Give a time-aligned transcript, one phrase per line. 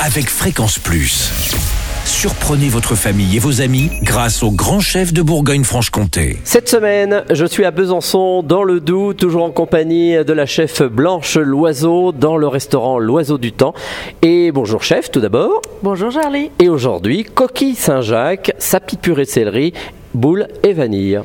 [0.00, 1.30] avec Fréquence Plus.
[2.04, 6.38] Surprenez votre famille et vos amis grâce au grand chef de Bourgogne-Franche-Comté.
[6.44, 10.82] Cette semaine, je suis à Besançon, dans le Doubs, toujours en compagnie de la chef
[10.82, 13.74] Blanche Loiseau, dans le restaurant L'Oiseau du Temps.
[14.22, 15.62] Et bonjour chef, tout d'abord.
[15.82, 16.50] Bonjour Charlie.
[16.58, 19.72] Et aujourd'hui, coquille Saint-Jacques, sapis purée de céleri,
[20.12, 21.20] boule et vanille.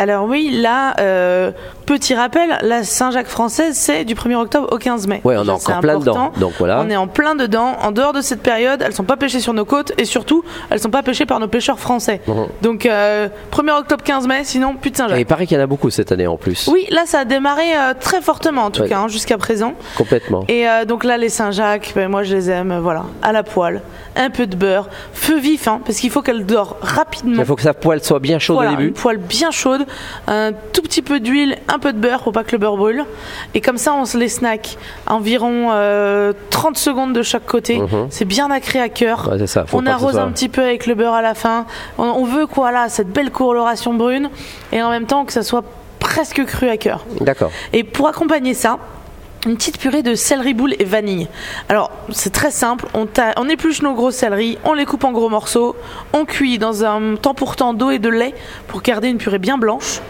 [0.00, 1.50] Alors oui, là, euh,
[1.84, 5.20] petit rappel, la Saint-Jacques française, c'est du 1er octobre au 15 mai.
[5.24, 6.28] Ouais, on est encore plein important.
[6.28, 6.80] dedans, donc voilà.
[6.80, 7.76] On est en plein dedans.
[7.82, 10.80] En dehors de cette période, elles sont pas pêchées sur nos côtes et surtout, elles
[10.80, 12.22] sont pas pêchées par nos pêcheurs français.
[12.62, 15.18] Donc, euh, 1er octobre, 15 mai, sinon plus de Et Saint-Jacques.
[15.20, 16.66] il paraît qu'il y en a beaucoup cette année en plus.
[16.72, 18.88] Oui, là, ça a démarré euh, très fortement, en tout Ouais.
[18.88, 19.74] cas, hein, jusqu'à présent.
[19.98, 20.44] Complètement.
[20.48, 23.42] Et euh, donc là, les Saint-Jacques, ben, moi je les aime, euh, voilà, à la
[23.42, 23.82] poêle,
[24.16, 27.36] un peu de beurre, feu vif, hein, parce qu'il faut qu'elle dore rapidement.
[27.42, 28.88] Il faut que sa poêle soit bien chaude Voilà, au début.
[28.88, 29.84] une poêle bien chaude,
[30.26, 33.04] un tout petit peu d'huile, un peu de beurre pour pas que le beurre brûle.
[33.54, 34.76] Et comme ça, on se les snack
[35.06, 37.78] environ euh, 30 secondes de chaque côté.
[37.78, 38.06] Mhm.
[38.10, 39.28] C'est bien nacré à cœur.
[39.32, 39.64] Ouais, ça.
[39.72, 41.66] On arrose soit- un petit peu avec le beurre à la fin.
[41.98, 44.30] On, on veut quoi là, cette belle coloration brune,
[44.72, 45.64] et en même temps que ça soit
[45.98, 47.04] presque cru à cœur.
[47.20, 47.50] D'accord.
[47.72, 48.78] Et pour accompagner ça,
[49.46, 51.28] une petite purée de céleri boule et vanille.
[51.68, 52.86] Alors, c'est très simple.
[52.94, 55.76] On, épluche nos gros céleris, on les coupe en gros morceaux,
[56.12, 58.34] on cuit dans un temps pour temps d'eau et de lait
[58.68, 60.00] pour garder une purée bien blanche.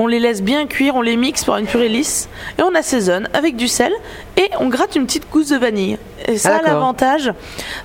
[0.00, 3.28] On les laisse bien cuire, on les mixe pour une purée lisse et on assaisonne
[3.34, 3.92] avec du sel
[4.36, 5.98] et on gratte une petite gousse de vanille.
[6.26, 7.32] Et ça Ah, a l'avantage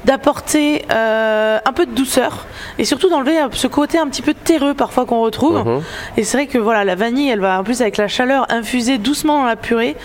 [0.06, 2.46] d'apporter euh, un peu de douceur
[2.78, 5.66] et surtout d'enlever euh, ce côté un petit peu terreux parfois qu'on retrouve.
[5.66, 5.82] Mhm.
[6.18, 8.98] Et c'est vrai que voilà, la vanille, elle va en plus avec la chaleur infuser
[9.00, 9.96] doucement dans la purée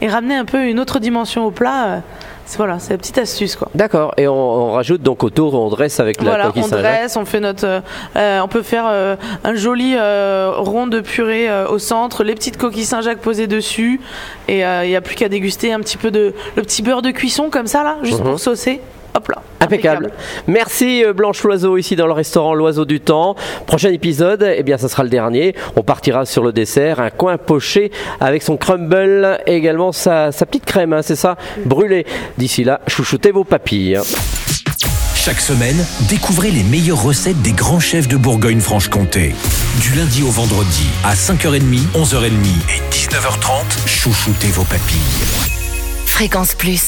[0.00, 2.02] et ramener un peu une autre dimension au plat.
[2.56, 3.68] Voilà, c'est la petite astuce quoi.
[3.74, 4.14] D'accord.
[4.16, 6.98] Et on, on rajoute donc autour, on dresse avec la voilà, coquille on Saint-Jacques.
[7.00, 7.82] dresse, on fait notre,
[8.16, 12.56] euh, on peut faire euh, un joli euh, rond de purée au centre, les petites
[12.56, 14.00] coquilles Saint-Jacques posées dessus,
[14.48, 17.10] et il n'y a plus qu'à déguster un petit peu de le petit beurre de
[17.10, 18.30] cuisson comme ça là, juste Mhm.
[18.30, 18.80] pour saucer.
[19.14, 19.42] Hop là.
[19.60, 20.12] Impeccable.
[20.46, 23.34] Merci euh, Blanche Loiseau ici dans le restaurant L'Oiseau du Temps.
[23.66, 25.54] Prochain épisode, eh bien, ça sera le dernier.
[25.76, 30.46] On partira sur le dessert, un coin poché avec son crumble et également sa, sa
[30.46, 32.06] petite crème, hein, c'est ça, brûlée.
[32.38, 33.98] D'ici là, chouchoutez vos papilles.
[35.14, 39.34] Chaque semaine, découvrez les meilleures recettes des grands chefs de Bourgogne-Franche-Comté.
[39.80, 41.60] Du lundi au vendredi, à 5h30,
[41.94, 45.58] 11h30 et 19h30, chouchoutez vos papilles.
[46.06, 46.87] Fréquence Plus.